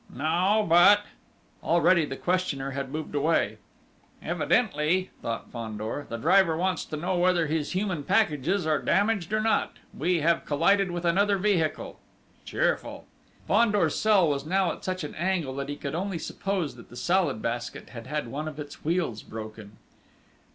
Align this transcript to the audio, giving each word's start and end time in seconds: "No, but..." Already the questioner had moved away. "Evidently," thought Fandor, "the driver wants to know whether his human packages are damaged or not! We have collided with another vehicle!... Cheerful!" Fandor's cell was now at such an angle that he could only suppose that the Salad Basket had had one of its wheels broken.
"No, 0.11 0.65
but..." 0.67 1.05
Already 1.63 2.05
the 2.05 2.15
questioner 2.17 2.71
had 2.71 2.91
moved 2.91 3.13
away. 3.13 3.59
"Evidently," 4.19 5.11
thought 5.21 5.51
Fandor, 5.51 6.07
"the 6.09 6.17
driver 6.17 6.57
wants 6.57 6.83
to 6.85 6.97
know 6.97 7.19
whether 7.19 7.45
his 7.45 7.73
human 7.73 8.01
packages 8.03 8.65
are 8.65 8.81
damaged 8.81 9.31
or 9.31 9.41
not! 9.41 9.77
We 9.95 10.21
have 10.21 10.43
collided 10.43 10.89
with 10.89 11.05
another 11.05 11.37
vehicle!... 11.37 11.99
Cheerful!" 12.45 13.05
Fandor's 13.47 13.93
cell 13.93 14.27
was 14.27 14.43
now 14.43 14.71
at 14.71 14.83
such 14.83 15.03
an 15.03 15.13
angle 15.13 15.53
that 15.57 15.69
he 15.69 15.75
could 15.75 15.93
only 15.93 16.17
suppose 16.17 16.77
that 16.77 16.89
the 16.89 16.95
Salad 16.95 17.39
Basket 17.43 17.89
had 17.91 18.07
had 18.07 18.27
one 18.27 18.47
of 18.47 18.59
its 18.59 18.83
wheels 18.83 19.21
broken. 19.21 19.77